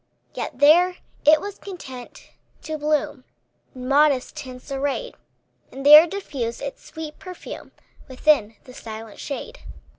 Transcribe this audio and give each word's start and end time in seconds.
Yet 0.33 0.57
there 0.57 0.95
it 1.25 1.39
was 1.39 1.59
content 1.59 2.31
to 2.63 2.75
bloom, 2.79 3.23
In 3.75 3.87
modest 3.87 4.35
tints 4.35 4.71
arrayed; 4.71 5.13
And 5.71 5.85
there 5.85 6.07
diffused 6.07 6.63
its 6.63 6.83
sweet 6.83 7.19
perfume 7.19 7.71
Within 8.07 8.55
the 8.63 8.73
silent 8.73 9.19
shade. 9.19 9.59